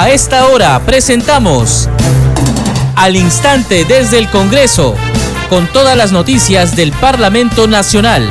[0.00, 1.88] A esta hora presentamos
[2.94, 4.94] Al Instante desde el Congreso,
[5.50, 8.30] con todas las noticias del Parlamento Nacional.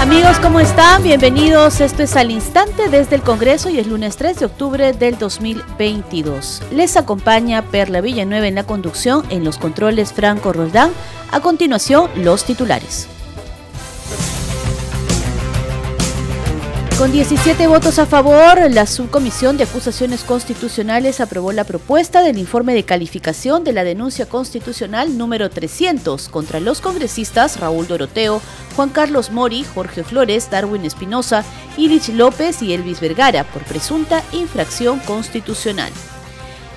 [0.00, 1.04] Amigos, ¿cómo están?
[1.04, 1.80] Bienvenidos.
[1.80, 6.62] Esto es Al Instante desde el Congreso y es lunes 3 de octubre del 2022.
[6.72, 10.90] Les acompaña Perla Villanueva en la conducción, en los controles Franco Roldán.
[11.30, 13.06] A continuación, los titulares.
[17.00, 22.74] Con 17 votos a favor, la Subcomisión de Acusaciones Constitucionales aprobó la propuesta del informe
[22.74, 28.42] de calificación de la denuncia constitucional número 300 contra los congresistas Raúl Doroteo,
[28.76, 31.42] Juan Carlos Mori, Jorge Flores, Darwin Espinosa,
[31.78, 35.90] Ilich López y Elvis Vergara por presunta infracción constitucional.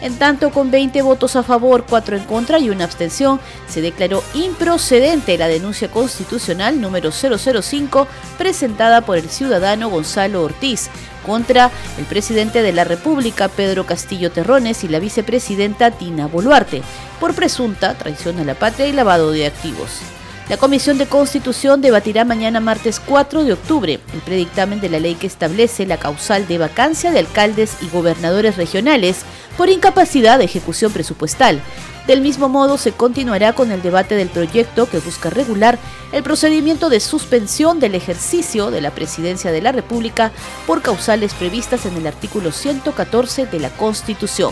[0.03, 3.39] En tanto, con 20 votos a favor, 4 en contra y una abstención,
[3.69, 8.05] se declaró improcedente la denuncia constitucional número 005
[8.37, 10.89] presentada por el ciudadano Gonzalo Ortiz
[11.25, 16.81] contra el presidente de la República, Pedro Castillo Terrones, y la vicepresidenta Tina Boluarte,
[17.21, 20.01] por presunta traición a la patria y lavado de activos.
[20.49, 25.15] La Comisión de Constitución debatirá mañana martes 4 de octubre el predictamen de la ley
[25.15, 29.21] que establece la causal de vacancia de alcaldes y gobernadores regionales
[29.57, 31.61] por incapacidad de ejecución presupuestal.
[32.07, 35.79] Del mismo modo, se continuará con el debate del proyecto que busca regular
[36.11, 40.33] el procedimiento de suspensión del ejercicio de la presidencia de la República
[40.67, 44.51] por causales previstas en el artículo 114 de la Constitución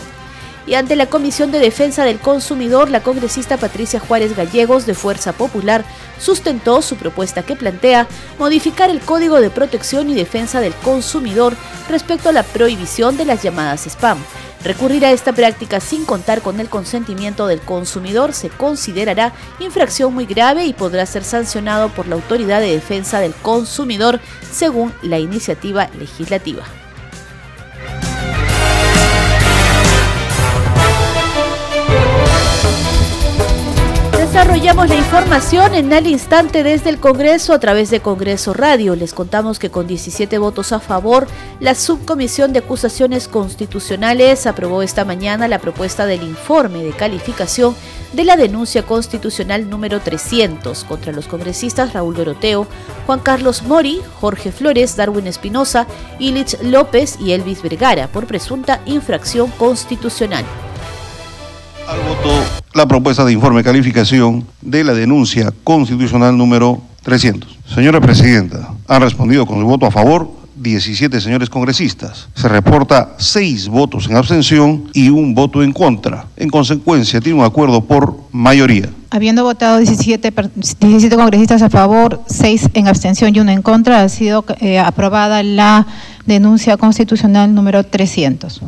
[0.66, 5.32] y ante la Comisión de Defensa del Consumidor, la congresista Patricia Juárez Gallegos de Fuerza
[5.32, 5.84] Popular
[6.18, 8.06] sustentó su propuesta que plantea
[8.38, 11.56] modificar el Código de Protección y Defensa del Consumidor
[11.88, 14.18] respecto a la prohibición de las llamadas spam.
[14.64, 20.24] Recurrir a esta práctica sin contar con el consentimiento del consumidor se considerará infracción muy
[20.24, 24.20] grave y podrá ser sancionado por la Autoridad de Defensa del Consumidor
[24.52, 26.62] según la iniciativa legislativa.
[34.32, 38.96] Desarrollamos la información en el instante desde el Congreso a través de Congreso Radio.
[38.96, 41.26] Les contamos que con 17 votos a favor,
[41.60, 47.76] la Subcomisión de Acusaciones Constitucionales aprobó esta mañana la propuesta del informe de calificación
[48.14, 52.66] de la denuncia constitucional número 300 contra los congresistas Raúl Doroteo,
[53.04, 55.86] Juan Carlos Mori, Jorge Flores, Darwin Espinosa,
[56.18, 60.46] Ilich López y Elvis Vergara por presunta infracción constitucional.
[61.86, 67.58] Al voto la propuesta de informe de calificación de la denuncia constitucional número 300.
[67.74, 72.28] Señora Presidenta, han respondido con su voto a favor 17 señores congresistas.
[72.34, 76.26] Se reporta 6 votos en abstención y un voto en contra.
[76.36, 78.88] En consecuencia, tiene un acuerdo por mayoría.
[79.10, 80.32] Habiendo votado 17,
[80.80, 85.42] 17 congresistas a favor, 6 en abstención y uno en contra, ha sido eh, aprobada
[85.42, 85.86] la
[86.26, 88.62] denuncia constitucional número 300.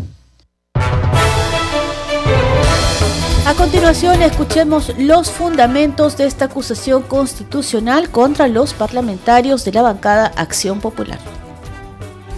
[3.47, 10.32] A continuación, escuchemos los fundamentos de esta acusación constitucional contra los parlamentarios de la bancada
[10.34, 11.19] Acción Popular.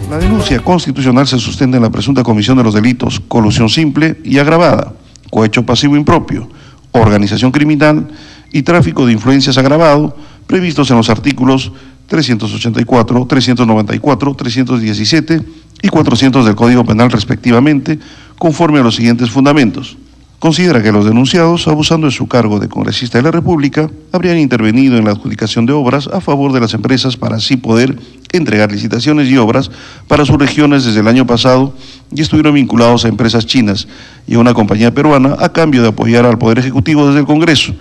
[0.09, 4.37] La denuncia constitucional se sustenta en la presunta comisión de los delitos colusión simple y
[4.37, 4.95] agravada,
[5.31, 6.49] cohecho pasivo impropio,
[6.91, 8.09] organización criminal
[8.51, 10.13] y tráfico de influencias agravado,
[10.45, 11.71] previstos en los artículos
[12.07, 15.41] 384, 394, 317
[15.83, 17.97] y 400 del Código Penal respectivamente,
[18.37, 19.95] conforme a los siguientes fundamentos
[20.39, 24.97] considera que los denunciados, abusando de su cargo de congresista de la República, habrían intervenido
[24.97, 27.97] en la adjudicación de obras a favor de las empresas para así poder
[28.31, 29.71] entregar licitaciones y obras
[30.07, 31.73] para sus regiones desde el año pasado
[32.13, 33.87] y estuvieron vinculados a empresas chinas
[34.27, 37.73] y a una compañía peruana a cambio de apoyar al Poder Ejecutivo desde el Congreso.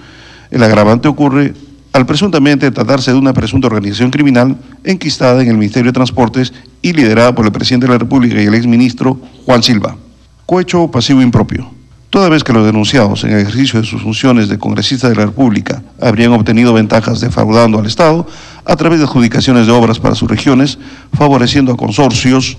[0.50, 1.52] El agravante ocurre
[1.92, 6.52] al presuntamente tratarse de una presunta organización criminal enquistada en el Ministerio de Transportes
[6.82, 9.96] y liderada por el presidente de la República y el exministro Juan Silva.
[10.44, 11.75] Cohecho pasivo impropio.
[12.10, 15.82] Toda vez que los denunciados en ejercicio de sus funciones de congresista de la República
[16.00, 18.26] habrían obtenido ventajas defraudando al Estado
[18.64, 20.78] a través de adjudicaciones de obras para sus regiones,
[21.12, 22.56] favoreciendo a consorcios,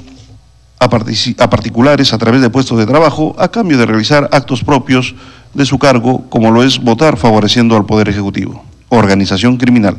[0.79, 0.89] a,
[1.49, 5.15] particulares a través de puestos de trabajo, a cambio de realizar actos propios
[5.53, 8.63] de su cargo, como lo es votar favoreciendo al Poder Ejecutivo.
[8.89, 9.97] Organización criminal.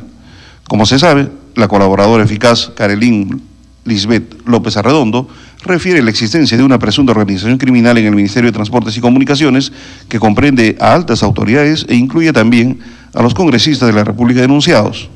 [0.67, 3.41] Como se sabe, la colaboradora eficaz Carolín
[3.85, 5.27] Lisbeth López Arredondo
[5.63, 9.71] refiere la existencia de una presunta organización criminal en el Ministerio de Transportes y Comunicaciones
[10.07, 12.79] que comprende a altas autoridades e incluye también
[13.13, 15.09] a los congresistas de la República denunciados.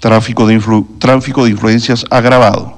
[0.00, 2.76] Tráfico de, influencias agravado.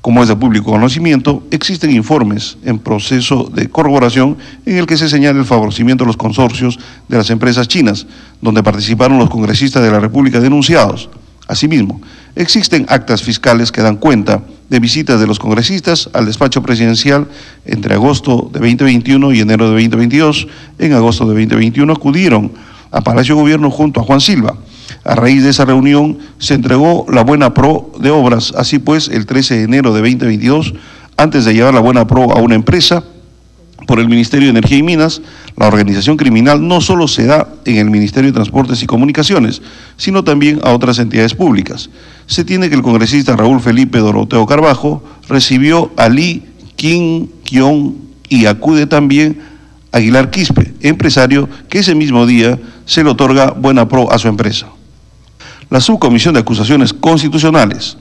[0.00, 5.08] Como es de público conocimiento, existen informes en proceso de corroboración en el que se
[5.08, 6.78] señala el favorecimiento de los consorcios
[7.08, 8.06] de las empresas chinas,
[8.40, 11.08] donde participaron los congresistas de la República denunciados.
[11.46, 12.00] Asimismo,
[12.34, 17.28] existen actas fiscales que dan cuenta de visitas de los congresistas al despacho presidencial
[17.64, 20.48] entre agosto de 2021 y enero de 2022.
[20.78, 22.52] En agosto de 2021 acudieron
[22.90, 24.56] a Palacio Gobierno junto a Juan Silva
[25.04, 28.52] a raíz de esa reunión se entregó la buena pro de obras.
[28.56, 30.74] Así pues, el 13 de enero de 2022,
[31.16, 33.04] antes de llevar la buena pro a una empresa,
[33.86, 35.22] por el Ministerio de Energía y Minas,
[35.56, 39.62] la organización criminal no solo se da en el Ministerio de Transportes y Comunicaciones,
[39.96, 41.90] sino también a otras entidades públicas.
[42.26, 46.42] Se tiene que el congresista Raúl Felipe Doroteo Carbajo recibió a Lee,
[46.76, 47.96] Kim, Kion
[48.28, 49.40] y acude también
[49.92, 54.66] Aguilar Quispe, empresario que ese mismo día se le otorga buena pro a su empresa
[55.70, 57.96] la Subcomisión de Acusaciones Constitucionales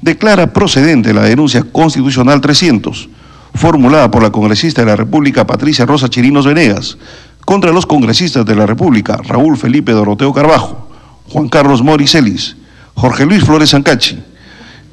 [0.00, 3.08] declara procedente la denuncia constitucional 300,
[3.56, 6.98] formulada por la congresista de la República Patricia Rosa Chirinos Venegas,
[7.44, 10.88] contra los congresistas de la República Raúl Felipe Doroteo Carbajo,
[11.30, 12.56] Juan Carlos Moricelis,
[12.94, 14.18] Jorge Luis Flores Sancachi,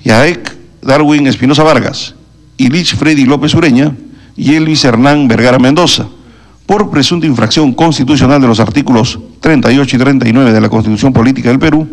[0.03, 2.15] Yaek Darwin Espinosa Vargas,
[2.57, 3.95] Ilich Freddy López Ureña
[4.35, 6.07] y Elvis Hernán Vergara Mendoza
[6.65, 11.59] por presunta infracción constitucional de los artículos 38 y 39 de la Constitución Política del
[11.59, 11.87] Perú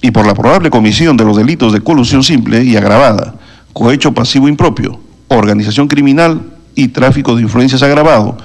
[0.00, 3.34] y por la probable comisión de los delitos de colusión simple y agravada,
[3.72, 6.42] cohecho pasivo impropio, organización criminal
[6.74, 8.36] y tráfico de influencias agravado,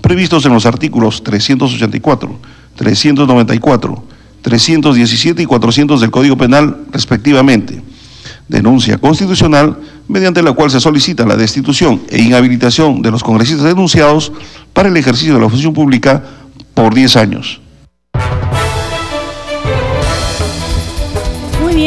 [0.00, 2.38] previstos en los artículos 384,
[2.76, 4.04] 394,
[4.42, 7.80] 317 y 400 del Código Penal respectivamente.
[8.48, 9.78] Denuncia constitucional
[10.08, 14.32] mediante la cual se solicita la destitución e inhabilitación de los congresistas denunciados
[14.72, 16.22] para el ejercicio de la función pública
[16.74, 17.60] por 10 años.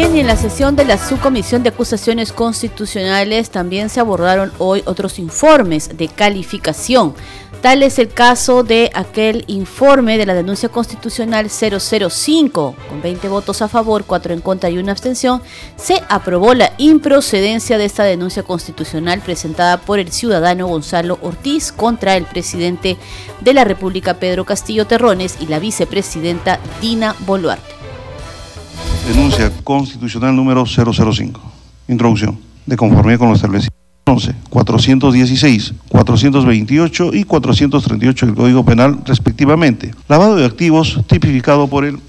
[0.01, 5.97] En la sesión de la Subcomisión de Acusaciones Constitucionales también se abordaron hoy otros informes
[5.97, 7.15] de calificación
[7.61, 13.63] Tal es el caso de aquel informe de la denuncia constitucional 005, con 20 votos
[13.63, 15.41] a favor, 4 en contra y una abstención,
[15.75, 22.15] se aprobó la improcedencia de esta denuncia constitucional presentada por el ciudadano Gonzalo Ortiz contra
[22.15, 22.97] el presidente
[23.41, 27.84] de la República Pedro Castillo Terrones y la vicepresidenta Dina Boluarte.
[29.07, 31.39] Denuncia constitucional número 005.
[31.87, 32.39] Introducción.
[32.65, 33.71] De conformidad con lo establecido.
[34.07, 39.93] 11, 416, 428 y 438 del Código Penal respectivamente.
[40.07, 41.99] Lavado de activos tipificado por el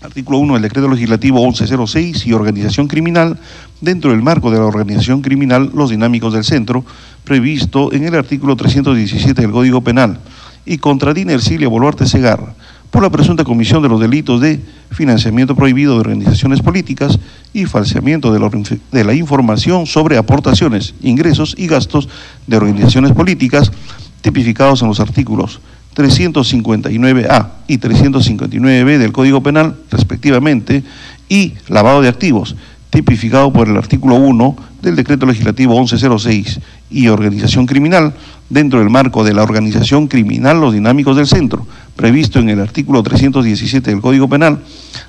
[0.00, 3.38] artículo 1 del Decreto Legislativo 1106 y organización criminal
[3.82, 6.86] dentro del marco de la organización criminal Los Dinámicos del Centro,
[7.24, 10.20] previsto en el artículo 317 del Código Penal,
[10.64, 12.54] y contra Dina Ercilia Boluarte Segarra
[12.90, 14.60] por la presunta comisión de los delitos de
[14.90, 17.18] financiamiento prohibido de organizaciones políticas
[17.52, 22.08] y falseamiento de la, información sobre aportaciones, ingresos y gastos
[22.46, 23.72] de organizaciones políticas
[24.20, 25.60] tipificados en los artículos
[25.96, 30.82] 359A y 359B del Código Penal, respectivamente,
[31.28, 32.54] y lavado de activos,
[32.90, 34.56] tipificado por el artículo 1
[34.86, 36.60] del Decreto Legislativo 1106
[36.90, 38.14] y organización criminal,
[38.48, 41.66] dentro del marco de la organización criminal Los Dinámicos del Centro,
[41.96, 44.60] previsto en el artículo 317 del Código Penal,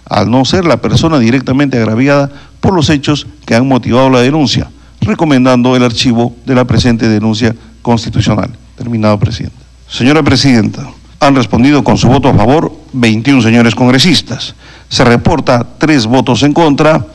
[0.06, 2.29] al no ser la persona directamente agraviada
[2.59, 4.69] por los hechos que han motivado la denuncia,
[5.01, 8.50] recomendando el archivo de la presente denuncia constitucional.
[8.75, 9.57] Terminado, presidente.
[9.88, 10.89] Señora Presidenta,
[11.19, 14.56] han respondido con su voto a favor 21 señores congresistas.
[14.90, 17.06] Se reporta tres votos en contra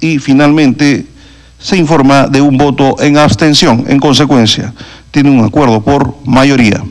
[0.00, 1.06] y finalmente
[1.58, 3.84] se informa de un voto en abstención.
[3.88, 4.72] En consecuencia,
[5.10, 6.82] tiene un acuerdo por mayoría.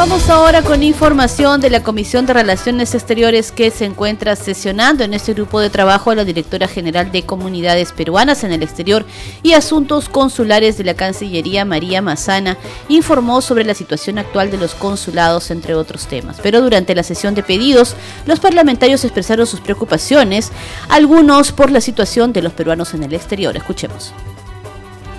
[0.00, 5.12] Vamos ahora con información de la Comisión de Relaciones Exteriores que se encuentra sesionando en
[5.12, 9.04] este grupo de trabajo a la directora general de Comunidades Peruanas en el Exterior
[9.42, 12.56] y Asuntos Consulares de la Cancillería, María Mazana,
[12.88, 16.38] informó sobre la situación actual de los consulados, entre otros temas.
[16.42, 20.50] Pero durante la sesión de pedidos, los parlamentarios expresaron sus preocupaciones,
[20.88, 23.54] algunos por la situación de los peruanos en el exterior.
[23.54, 24.14] Escuchemos.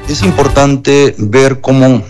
[0.10, 2.02] Es importante ver cómo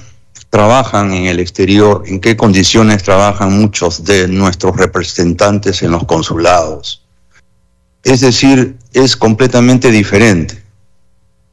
[0.51, 7.03] trabajan en el exterior, en qué condiciones trabajan muchos de nuestros representantes en los consulados.
[8.03, 10.61] Es decir, es completamente diferente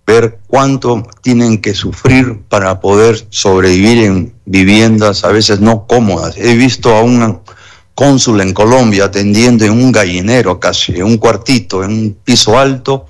[0.05, 6.37] ver cuánto tienen que sufrir para poder sobrevivir en viviendas a veces no cómodas.
[6.37, 7.41] He visto a un
[7.95, 13.07] cónsul en Colombia atendiendo en un gallinero casi, en un cuartito, en un piso alto,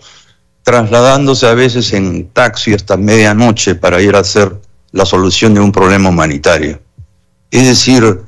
[0.63, 5.73] trasladándose a veces en taxi hasta medianoche para ir a hacer la solución de un
[5.73, 6.81] problema humanitario.
[7.51, 8.23] Es decir,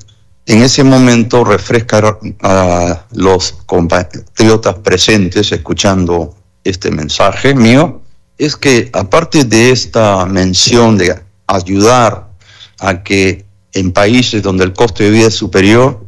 [0.45, 8.01] en ese momento refrescar a los compatriotas presentes escuchando este mensaje mío
[8.37, 12.27] es que aparte de esta mención de ayudar
[12.79, 16.05] a que en países donde el costo de vida es superior,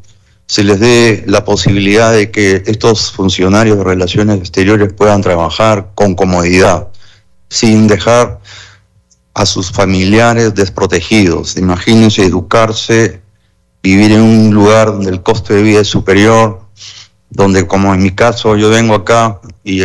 [0.48, 6.16] se les dé la posibilidad de que estos funcionarios de relaciones exteriores puedan trabajar con
[6.16, 6.90] comodidad,
[7.50, 8.40] sin dejar
[9.34, 11.58] a sus familiares desprotegidos.
[11.58, 13.22] Imagínense educarse,
[13.82, 16.62] vivir en un lugar donde el costo de vida es superior,
[17.30, 19.82] donde como en mi caso yo vengo acá y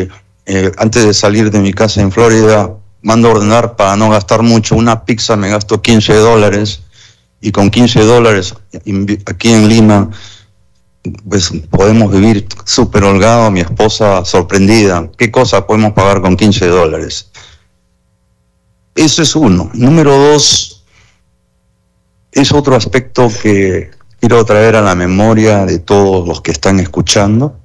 [0.47, 2.71] eh, antes de salir de mi casa en Florida,
[3.03, 6.83] mando a ordenar para no gastar mucho, una pizza me gasto 15 dólares
[7.41, 8.55] y con 15 dólares
[9.27, 10.11] aquí en Lima
[11.29, 17.31] pues podemos vivir súper holgado, mi esposa sorprendida, ¿qué cosa podemos pagar con 15 dólares?
[18.99, 19.71] Eso es uno.
[19.75, 20.85] Número dos,
[22.33, 27.61] es otro aspecto que quiero traer a la memoria de todos los que están escuchando,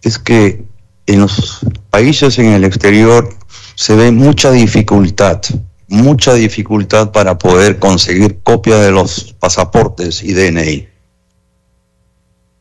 [0.00, 0.64] es que
[1.04, 1.58] en los
[1.90, 3.36] países en el exterior
[3.74, 5.42] se ve mucha dificultad,
[5.88, 10.88] mucha dificultad para poder conseguir copia de los pasaportes y DNI.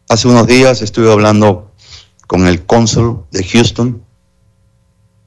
[0.09, 1.71] Hace unos días estuve hablando
[2.27, 4.03] con el cónsul de Houston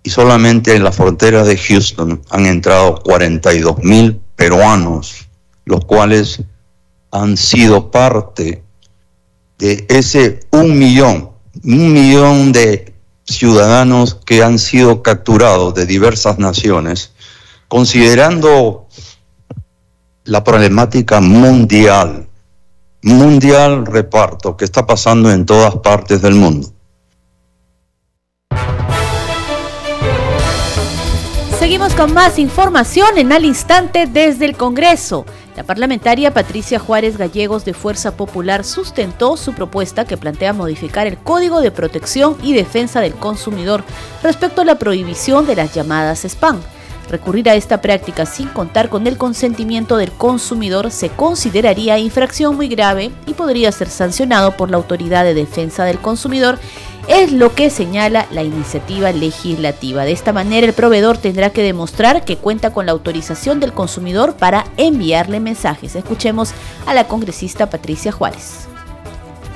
[0.04, 5.26] y solamente en la frontera de Houston han entrado 42 mil peruanos,
[5.64, 6.42] los cuales
[7.10, 8.62] han sido parte
[9.58, 11.30] de ese un millón,
[11.64, 12.94] un millón de
[13.24, 17.12] ciudadanos que han sido capturados de diversas naciones,
[17.68, 18.86] considerando
[20.24, 22.28] la problemática mundial
[23.04, 26.68] mundial reparto que está pasando en todas partes del mundo.
[31.64, 35.24] Seguimos con más información en al instante desde el Congreso.
[35.56, 41.16] La parlamentaria Patricia Juárez Gallegos de Fuerza Popular sustentó su propuesta que plantea modificar el
[41.16, 43.82] Código de Protección y Defensa del Consumidor
[44.22, 46.60] respecto a la prohibición de las llamadas spam.
[47.10, 52.68] Recurrir a esta práctica sin contar con el consentimiento del consumidor se consideraría infracción muy
[52.68, 56.58] grave y podría ser sancionado por la Autoridad de Defensa del Consumidor
[57.06, 60.04] es lo que señala la iniciativa legislativa.
[60.04, 64.36] De esta manera, el proveedor tendrá que demostrar que cuenta con la autorización del consumidor
[64.36, 65.96] para enviarle mensajes.
[65.96, 66.52] Escuchemos
[66.86, 68.68] a la congresista Patricia Juárez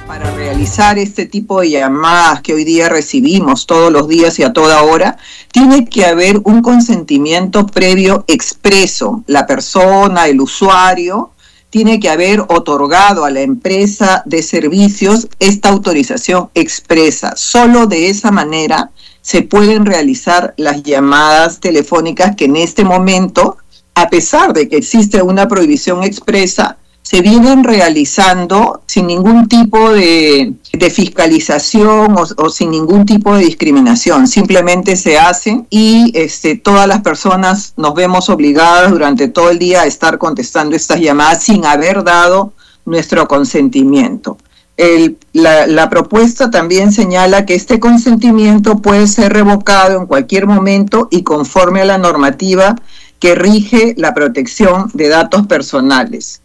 [0.09, 4.55] para realizar este tipo de llamadas que hoy día recibimos todos los días y a
[4.55, 5.19] toda hora,
[5.53, 9.23] tiene que haber un consentimiento previo expreso.
[9.27, 11.33] La persona, el usuario,
[11.69, 17.35] tiene que haber otorgado a la empresa de servicios esta autorización expresa.
[17.37, 23.59] Solo de esa manera se pueden realizar las llamadas telefónicas que en este momento,
[23.95, 30.53] a pesar de que existe una prohibición expresa, se vienen realizando sin ningún tipo de,
[30.93, 34.27] fiscalización o, sin ningún tipo de discriminación.
[34.27, 39.83] Simplemente se hacen y este, todas las personas nos vemos obligadas durante todo el día
[39.83, 42.53] a estar contestando estas llamadas sin haber dado
[42.85, 44.37] nuestro consentimiento.
[45.33, 51.23] la, la, propuesta también señala que este consentimiento puede ser revocado en cualquier momento y
[51.23, 52.77] conforme a la normativa
[53.19, 56.43] que rige la protección de datos personales.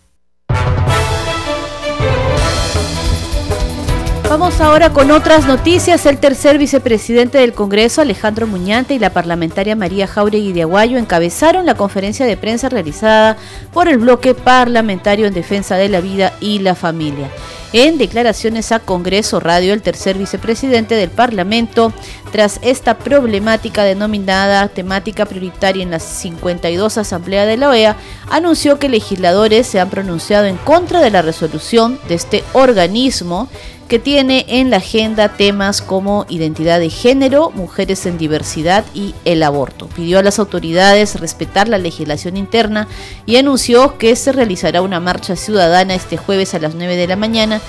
[4.33, 6.07] Vamos ahora con otras noticias.
[6.07, 11.67] El tercer vicepresidente del Congreso, Alejandro Muñante, y la parlamentaria María Jauregui de Aguayo encabezaron
[11.67, 13.37] la conferencia de prensa realizada
[13.71, 17.29] por el bloque parlamentario en defensa de la vida y la familia.
[17.75, 21.91] En declaraciones a Congreso Radio, el tercer vicepresidente del Parlamento,
[22.31, 27.97] tras esta problemática denominada temática prioritaria en la 52 Asamblea de la OEA,
[28.29, 33.49] anunció que legisladores se han pronunciado en contra de la resolución de este organismo
[33.87, 39.43] que tiene en la agenda temas como identidad de género, mujeres en diversidad y el
[39.43, 39.87] aborto.
[39.87, 42.87] Pidió a las autoridades respetar la legislación interna
[43.25, 47.15] y anunció que se realizará una marcha ciudadana este jueves a las 9 de la
[47.15, 47.61] mañana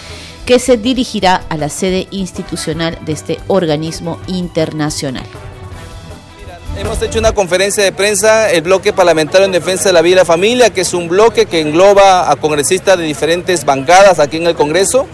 [0.47, 5.25] que se dirigirá a la sede institucional de este organismo internacional.
[6.79, 10.17] Hemos hecho una conferencia de prensa, el bloque parlamentario en defensa de la vida y
[10.17, 14.49] la familia, que es un bloque que engloba a congresistas de diferentes bancadas aquí en
[14.49, 15.07] el Congreso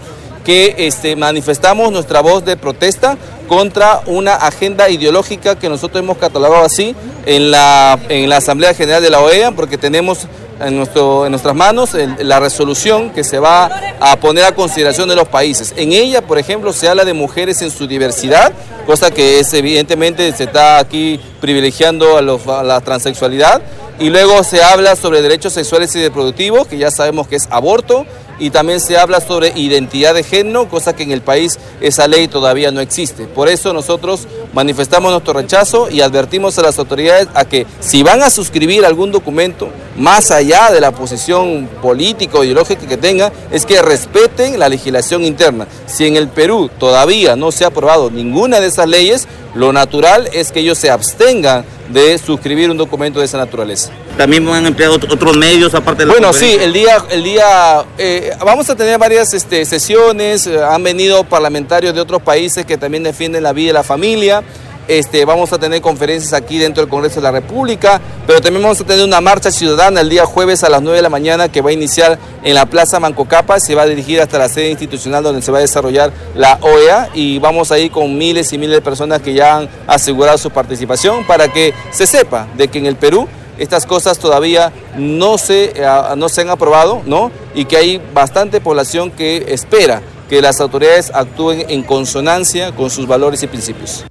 [0.45, 3.17] que este, manifestamos nuestra voz de protesta
[3.47, 6.95] contra una agenda ideológica que nosotros hemos catalogado así
[7.25, 10.27] en la, en la Asamblea General de la OEA, porque tenemos
[10.61, 13.69] en, nuestro, en nuestras manos la resolución que se va
[13.99, 15.73] a poner a consideración de los países.
[15.75, 18.51] En ella, por ejemplo, se habla de mujeres en su diversidad,
[18.85, 23.61] cosa que es evidentemente se está aquí privilegiando a, a la transexualidad.
[23.99, 28.05] Y luego se habla sobre derechos sexuales y reproductivos, que ya sabemos que es aborto,
[28.41, 32.27] y también se habla sobre identidad de género, cosa que en el país esa ley
[32.27, 33.27] todavía no existe.
[33.27, 38.23] Por eso nosotros manifestamos nuestro rechazo y advertimos a las autoridades a que si van
[38.23, 43.67] a suscribir algún documento, más allá de la posición política o ideológica que tengan, es
[43.67, 45.67] que respeten la legislación interna.
[45.85, 50.29] Si en el Perú todavía no se ha aprobado ninguna de esas leyes, lo natural
[50.33, 53.91] es que ellos se abstengan de suscribir un documento de esa naturaleza.
[54.17, 57.83] También van a emplear otros medios aparte de la Bueno, sí, el día, el día
[57.97, 62.77] eh, vamos a tener varias este, sesiones, eh, han venido parlamentarios de otros países que
[62.77, 64.43] también defienden la vida y la familia.
[64.87, 68.81] Este, vamos a tener conferencias aquí dentro del Congreso de la República, pero también vamos
[68.81, 71.61] a tener una marcha ciudadana el día jueves a las 9 de la mañana que
[71.61, 75.23] va a iniciar en la Plaza Mancocapa, se va a dirigir hasta la sede institucional
[75.23, 78.81] donde se va a desarrollar la OEA y vamos a con miles y miles de
[78.81, 82.95] personas que ya han asegurado su participación para que se sepa de que en el
[82.95, 87.31] Perú estas cosas todavía no se, eh, no se han aprobado, ¿no?
[87.53, 93.07] Y que hay bastante población que espera que las autoridades actúen en consonancia con sus
[93.07, 94.05] valores y principios.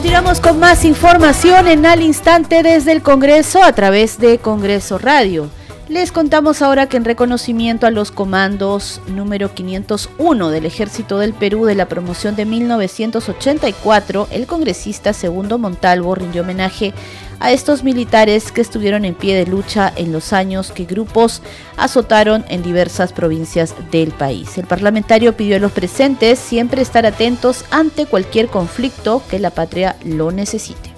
[0.00, 5.50] Continuamos con más información en al instante desde el Congreso a través de Congreso Radio.
[5.90, 11.66] Les contamos ahora que en reconocimiento a los comandos número 501 del Ejército del Perú
[11.66, 16.94] de la promoción de 1984, el congresista Segundo Montalvo rindió homenaje
[17.40, 21.42] a estos militares que estuvieron en pie de lucha en los años que grupos
[21.76, 24.58] azotaron en diversas provincias del país.
[24.58, 29.96] El parlamentario pidió a los presentes siempre estar atentos ante cualquier conflicto que la patria
[30.04, 30.90] lo necesite.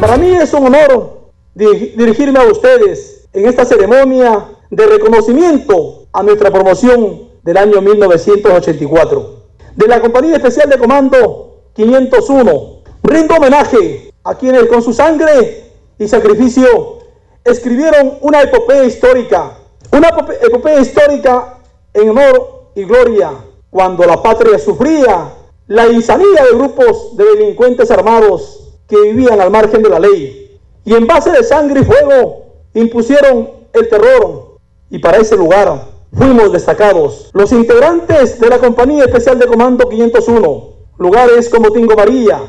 [0.00, 6.50] Para mí es un honor dirigirme a ustedes en esta ceremonia de reconocimiento a nuestra
[6.50, 9.42] promoción del año 1984.
[9.76, 15.64] De la Compañía Especial de Comando 501, rindo homenaje a quienes con su sangre
[15.98, 16.98] y sacrificio
[17.44, 19.58] escribieron una epopeya histórica,
[19.90, 20.08] una
[20.42, 21.58] epopeya histórica
[21.92, 23.32] en honor y gloria
[23.70, 25.32] cuando la patria sufría
[25.66, 30.94] la insanía de grupos de delincuentes armados que vivían al margen de la ley y
[30.94, 34.58] en base de sangre y fuego impusieron el terror
[34.90, 37.30] y para ese lugar fuimos destacados.
[37.32, 40.68] Los integrantes de la Compañía Especial de Comando 501,
[40.98, 42.40] lugares como Tingo María,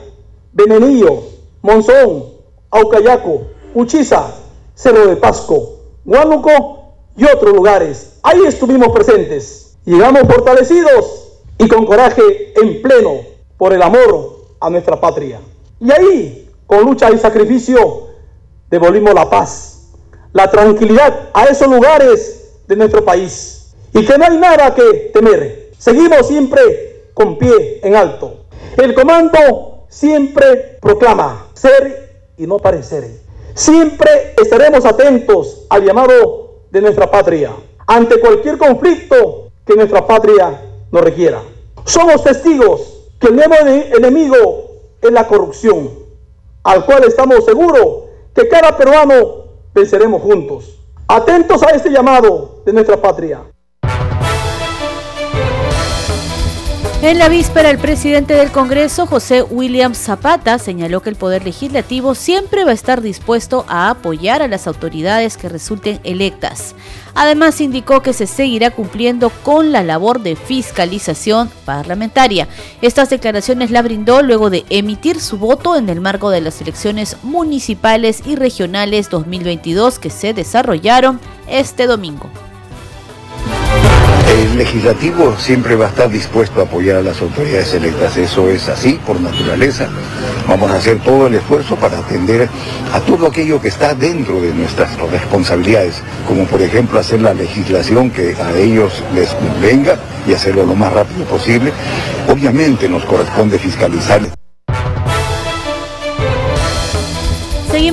[0.52, 1.33] Benenillo,
[1.63, 2.26] Monzón,
[2.71, 4.36] Aucayaco, Uchiza,
[4.76, 8.19] Cerro de Pasco, Huánuco y otros lugares.
[8.21, 9.78] Ahí estuvimos presentes.
[9.86, 13.21] Llegamos fortalecidos y con coraje en pleno
[13.58, 15.39] por el amor a nuestra patria.
[15.80, 18.08] Y ahí, con lucha y sacrificio,
[18.69, 19.88] devolvimos la paz,
[20.34, 23.73] la tranquilidad a esos lugares de nuestro país.
[23.93, 25.71] Y que no hay nada que temer.
[25.78, 28.43] Seguimos siempre con pie en alto.
[28.76, 33.10] El comando siempre proclama ser y no parecer.
[33.54, 37.52] Siempre estaremos atentos al llamado de nuestra patria
[37.88, 41.41] ante cualquier conflicto que nuestra patria nos requiera.
[41.86, 44.71] Somos testigos que el nuevo enemigo
[45.02, 45.89] es la corrupción,
[46.63, 50.80] al cual estamos seguros que cada peruano venceremos juntos.
[51.08, 53.41] Atentos a este llamado de nuestra patria.
[57.04, 62.16] En la víspera, el presidente del Congreso, José William Zapata, señaló que el Poder Legislativo
[62.16, 66.76] siempre va a estar dispuesto a apoyar a las autoridades que resulten electas.
[67.13, 72.48] Además, indicó que se seguirá cumpliendo con la labor de fiscalización parlamentaria.
[72.82, 77.18] Estas declaraciones la brindó luego de emitir su voto en el marco de las elecciones
[77.22, 82.30] municipales y regionales 2022 que se desarrollaron este domingo.
[84.34, 88.67] El legislativo siempre va a estar dispuesto a apoyar a las autoridades electas, eso es
[88.67, 89.88] así por naturaleza.
[90.48, 92.50] Vamos a hacer todo el esfuerzo para atender
[92.91, 98.10] a todo aquello que está dentro de nuestras responsabilidades, como por ejemplo hacer la legislación
[98.10, 101.72] que a ellos les convenga y hacerlo lo más rápido posible.
[102.28, 104.42] Obviamente nos corresponde fiscalizar.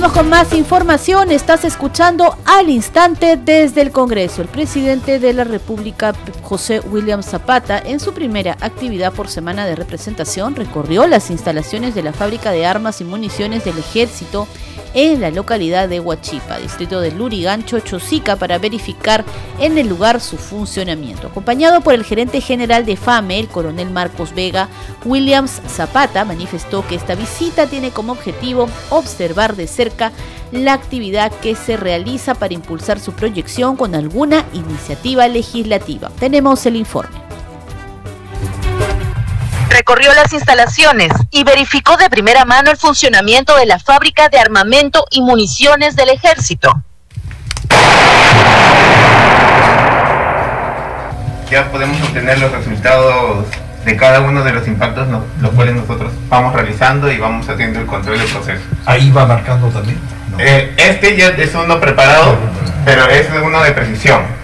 [0.09, 1.31] Con más información.
[1.31, 4.41] Estás escuchando al instante desde el Congreso.
[4.41, 9.75] El presidente de la República, José William Zapata, en su primera actividad por semana de
[9.75, 14.47] representación, recorrió las instalaciones de la fábrica de armas y municiones del ejército
[14.93, 19.23] en la localidad de Huachipa, distrito de Lurigancho, Chosica, para verificar
[19.59, 21.27] en el lugar su funcionamiento.
[21.27, 24.69] Acompañado por el gerente general de FAME, el coronel Marcos Vega,
[25.05, 30.11] Williams Zapata manifestó que esta visita tiene como objetivo observar de cerca
[30.51, 36.11] la actividad que se realiza para impulsar su proyección con alguna iniciativa legislativa.
[36.19, 37.30] Tenemos el informe
[39.81, 45.07] recorrió las instalaciones y verificó de primera mano el funcionamiento de la fábrica de armamento
[45.09, 46.83] y municiones del ejército.
[51.49, 53.47] Ya podemos obtener los resultados
[53.83, 55.07] de cada uno de los impactos,
[55.41, 58.61] los cuales nosotros vamos realizando y vamos haciendo el control del proceso.
[58.85, 59.99] Ahí va marcando también.
[60.37, 62.37] Eh, este ya es uno preparado,
[62.85, 64.40] pero es uno de precisión.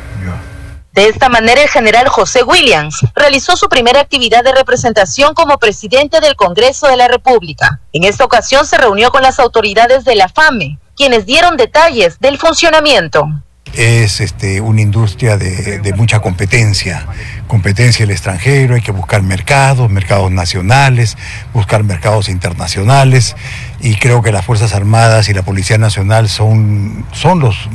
[0.97, 6.19] De esta manera, el general José Williams realizó su primera actividad de representación como presidente
[6.21, 7.81] del Congreso de la República.
[7.93, 12.39] En esta ocasión se reunió con las autoridades de la FAME, quienes dieron detalles del
[12.39, 13.29] funcionamiento.
[13.75, 17.05] Es este, una industria de, mucha competencia,
[17.47, 21.15] competencia el extranjero, hay que buscar mercados, mercados nacionales,
[21.53, 23.36] buscar mercados internacionales
[23.79, 27.69] y creo que las Fuerzas Armadas y la Policía Nacional son, son los,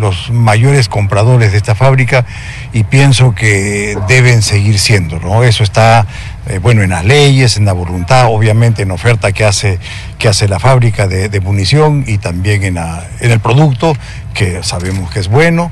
[0.00, 2.24] los mayores compradores de esta fábrica
[2.72, 5.44] y pienso que deben seguir siendo, ¿no?
[5.44, 6.06] Eso está
[6.48, 9.78] eh, bueno, en las leyes, en la voluntad, obviamente en oferta que hace,
[10.18, 13.96] que hace la fábrica de, munición y también en, en, el producto,
[14.34, 15.70] que sabemos que es bueno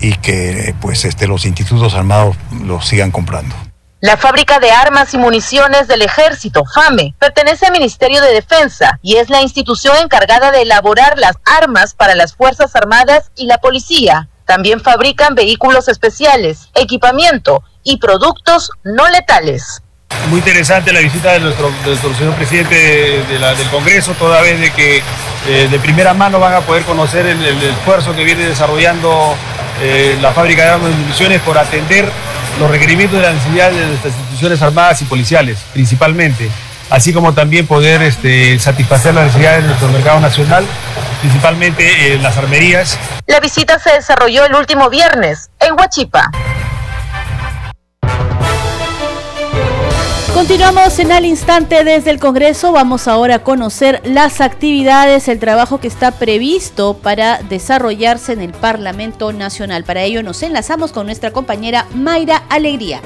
[0.00, 3.65] y que pues este, los institutos armados lo sigan comprando.
[4.00, 9.16] La fábrica de armas y municiones del ejército, FAME, pertenece al Ministerio de Defensa y
[9.16, 14.28] es la institución encargada de elaborar las armas para las Fuerzas Armadas y la policía.
[14.44, 19.82] También fabrican vehículos especiales, equipamiento y productos no letales.
[20.28, 21.72] Muy interesante la visita de nuestro,
[22.18, 25.02] señor presidente del Congreso, toda vez de que
[25.48, 29.34] eh, de primera mano van a poder conocer el, esfuerzo que viene desarrollando
[29.80, 32.10] eh, la fábrica de armas y municiones por atender
[32.58, 36.50] los requerimientos de las necesidades de nuestras instituciones armadas y policiales, principalmente,
[36.90, 40.64] así como también poder este, satisfacer las necesidades de nuestro mercado nacional,
[41.20, 42.98] principalmente en las armerías.
[43.26, 46.30] La visita se desarrolló el último viernes en Huachipa.
[50.36, 52.70] Continuamos en al instante desde el Congreso.
[52.70, 58.52] Vamos ahora a conocer las actividades, el trabajo que está previsto para desarrollarse en el
[58.52, 59.84] Parlamento Nacional.
[59.84, 63.00] Para ello nos enlazamos con nuestra compañera Mayra Alegría.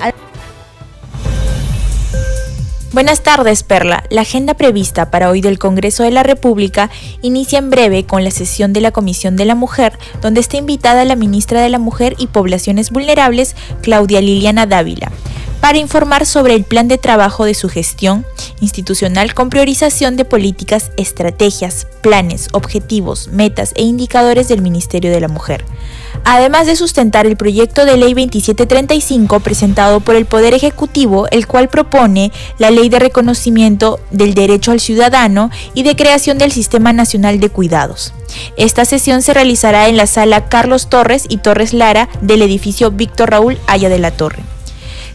[2.91, 4.03] Buenas tardes, Perla.
[4.11, 6.91] La agenda prevista para hoy del Congreso de la República
[7.23, 11.05] inicia en breve con la sesión de la Comisión de la Mujer, donde está invitada
[11.05, 15.13] la ministra de la Mujer y Poblaciones Vulnerables, Claudia Liliana Dávila
[15.61, 18.25] para informar sobre el plan de trabajo de su gestión
[18.61, 25.29] institucional con priorización de políticas, estrategias, planes, objetivos, metas e indicadores del Ministerio de la
[25.29, 25.65] Mujer.
[26.25, 31.69] Además de sustentar el proyecto de ley 2735 presentado por el Poder Ejecutivo, el cual
[31.69, 37.41] propone la ley de reconocimiento del derecho al ciudadano y de creación del Sistema Nacional
[37.41, 38.13] de Cuidados.
[38.57, 43.31] Esta sesión se realizará en la sala Carlos Torres y Torres Lara del edificio Víctor
[43.31, 44.43] Raúl Aya de la Torre.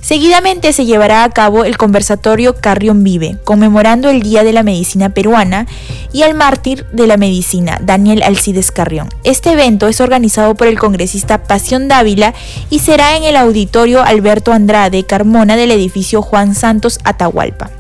[0.05, 5.09] Seguidamente se llevará a cabo el conversatorio Carrión Vive, conmemorando el Día de la Medicina
[5.09, 5.65] Peruana
[6.13, 9.09] y al mártir de la medicina, Daniel Alcides Carrión.
[9.23, 12.35] Este evento es organizado por el congresista Pasión Dávila
[12.69, 17.71] y será en el auditorio Alberto Andrade Carmona del edificio Juan Santos Atahualpa.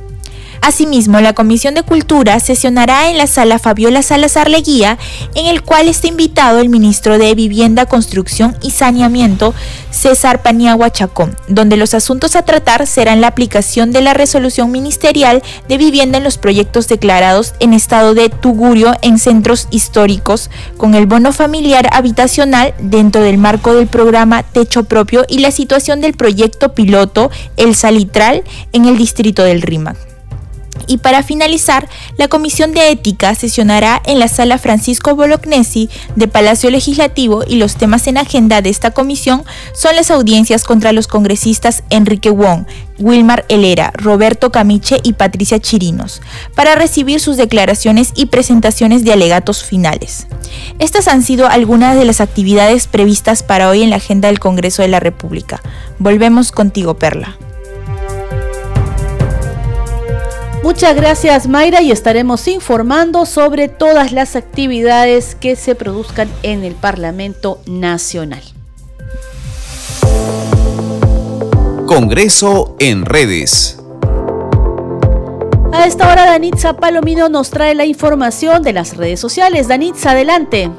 [0.65, 4.97] Asimismo, la Comisión de Cultura sesionará en la sala Fabiola Salazar Leguía,
[5.35, 9.53] en el cual está invitado el ministro de Vivienda, Construcción y Saneamiento,
[9.91, 15.43] César Paniagua Chacón, donde los asuntos a tratar serán la aplicación de la resolución ministerial
[15.69, 21.05] de vivienda en los proyectos declarados en estado de tugurio en centros históricos, con el
[21.05, 26.73] bono familiar habitacional dentro del marco del programa Techo Propio y la situación del proyecto
[26.73, 30.14] piloto El Salitral en el distrito del RIMAC.
[30.87, 36.69] Y para finalizar, la Comisión de Ética sesionará en la sala Francisco Bolognesi de Palacio
[36.69, 39.43] Legislativo y los temas en agenda de esta comisión
[39.73, 42.65] son las audiencias contra los congresistas Enrique Wong,
[42.99, 46.21] Wilmar Helera, Roberto Camiche y Patricia Chirinos,
[46.55, 50.27] para recibir sus declaraciones y presentaciones de alegatos finales.
[50.79, 54.81] Estas han sido algunas de las actividades previstas para hoy en la agenda del Congreso
[54.81, 55.61] de la República.
[55.99, 57.37] Volvemos contigo, Perla.
[60.65, 66.73] Muchas gracias Mayra y estaremos informando sobre todas las actividades que se produzcan en el
[66.73, 68.41] Parlamento Nacional.
[71.85, 73.79] Congreso en redes.
[75.71, 79.67] A esta hora Danitza Palomino nos trae la información de las redes sociales.
[79.67, 80.71] Danitza, adelante.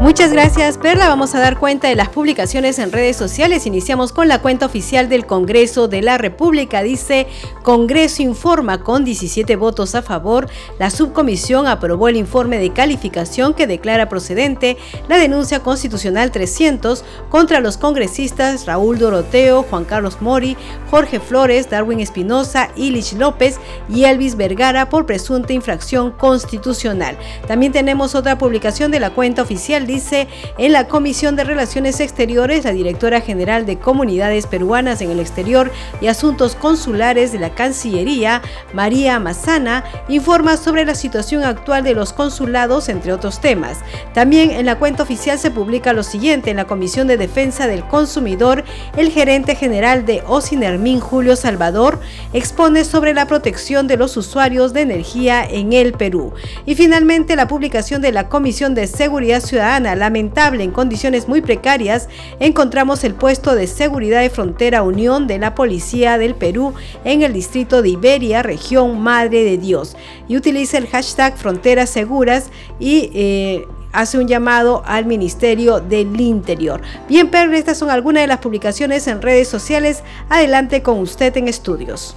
[0.00, 1.08] Muchas gracias, Perla.
[1.08, 3.66] Vamos a dar cuenta de las publicaciones en redes sociales.
[3.66, 6.82] Iniciamos con la cuenta oficial del Congreso de la República.
[6.82, 7.26] Dice,
[7.62, 10.48] Congreso informa con 17 votos a favor.
[10.78, 14.76] La subcomisión aprobó el informe de calificación que declara procedente
[15.08, 20.56] la denuncia constitucional 300 contra los congresistas Raúl Doroteo, Juan Carlos Mori,
[20.90, 27.16] Jorge Flores, Darwin Espinosa, Ilich López y Elvis Vergara por presunta infracción constitucional.
[27.48, 32.64] También tenemos otra publicación de la cuenta oficial dice, en la Comisión de Relaciones Exteriores,
[32.64, 38.42] la directora general de Comunidades Peruanas en el Exterior y Asuntos Consulares de la Cancillería,
[38.74, 43.78] María Mazana, informa sobre la situación actual de los consulados, entre otros temas.
[44.12, 47.82] También en la cuenta oficial se publica lo siguiente, en la Comisión de Defensa del
[47.86, 48.64] Consumidor,
[48.98, 52.00] el gerente general de Ocinermin, Julio Salvador,
[52.34, 56.34] expone sobre la protección de los usuarios de energía en el Perú.
[56.66, 62.08] Y finalmente la publicación de la Comisión de Seguridad Ciudadana lamentable en condiciones muy precarias,
[62.40, 67.32] encontramos el puesto de seguridad de frontera Unión de la Policía del Perú en el
[67.32, 69.96] distrito de Iberia, región Madre de Dios.
[70.28, 73.10] Y utiliza el hashtag Fronteras Seguras y...
[73.14, 76.82] Eh, hace un llamado al Ministerio del Interior.
[77.08, 80.02] Bien, pero estas son algunas de las publicaciones en redes sociales.
[80.28, 82.14] Adelante con usted en estudios.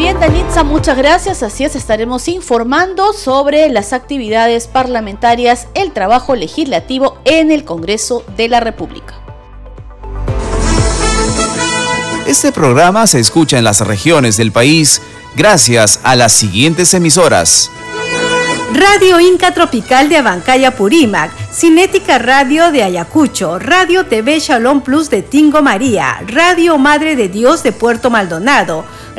[0.00, 1.42] Bien, Danitza, muchas gracias.
[1.42, 8.48] Así es, estaremos informando sobre las actividades parlamentarias, el trabajo legislativo en el Congreso de
[8.48, 9.20] la República.
[12.26, 15.02] Este programa se escucha en las regiones del país
[15.36, 17.70] gracias a las siguientes emisoras.
[18.72, 25.20] Radio Inca Tropical de Abancaya Purímac, Cinética Radio de Ayacucho, Radio TV Shalom Plus de
[25.22, 28.86] Tingo María, Radio Madre de Dios de Puerto Maldonado,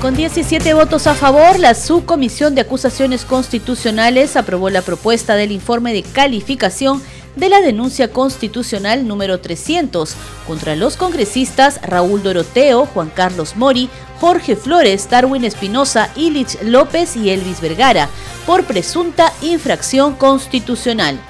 [0.00, 5.92] Con 17 votos a favor, la Subcomisión de Acusaciones Constitucionales aprobó la propuesta del informe
[5.92, 7.02] de calificación
[7.36, 10.14] de la denuncia constitucional número 300
[10.46, 17.28] contra los congresistas Raúl Doroteo, Juan Carlos Mori, Jorge Flores, Darwin Espinosa, Illich López y
[17.28, 18.08] Elvis Vergara
[18.46, 21.20] por presunta infracción constitucional.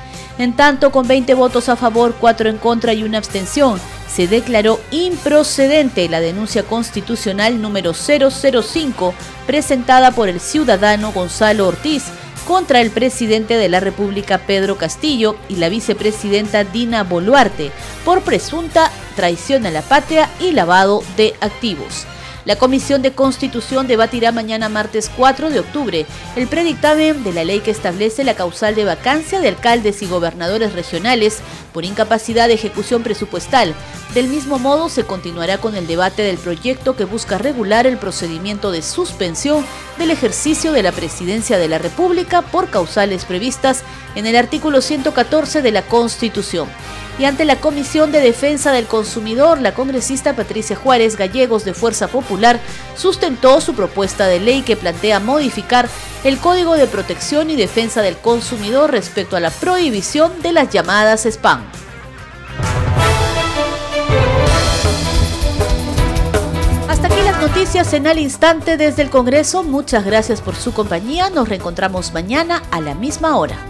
[0.40, 4.80] En tanto, con 20 votos a favor, 4 en contra y una abstención, se declaró
[4.90, 9.12] improcedente la denuncia constitucional número 005
[9.46, 12.04] presentada por el ciudadano Gonzalo Ortiz
[12.48, 17.70] contra el presidente de la República Pedro Castillo y la vicepresidenta Dina Boluarte
[18.06, 22.06] por presunta traición a la patria y lavado de activos.
[22.44, 27.60] La Comisión de Constitución debatirá mañana martes 4 de octubre el predictamen de la ley
[27.60, 31.40] que establece la causal de vacancia de alcaldes y gobernadores regionales
[31.74, 33.74] por incapacidad de ejecución presupuestal.
[34.14, 38.72] Del mismo modo, se continuará con el debate del proyecto que busca regular el procedimiento
[38.72, 39.64] de suspensión
[39.98, 45.62] del ejercicio de la presidencia de la República por causales previstas en el artículo 114
[45.62, 46.68] de la Constitución
[47.20, 52.08] y ante la Comisión de Defensa del Consumidor, la congresista Patricia Juárez Gallegos de Fuerza
[52.08, 52.58] Popular
[52.96, 55.86] sustentó su propuesta de ley que plantea modificar
[56.24, 61.26] el Código de Protección y Defensa del Consumidor respecto a la prohibición de las llamadas
[61.26, 61.62] spam.
[66.88, 69.62] Hasta aquí las noticias en al instante desde el Congreso.
[69.62, 71.28] Muchas gracias por su compañía.
[71.28, 73.69] Nos reencontramos mañana a la misma hora.